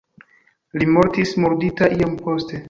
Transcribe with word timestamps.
Li 0.83 0.87
mortis 0.95 1.35
murdita 1.45 1.91
iom 1.99 2.17
poste. 2.25 2.59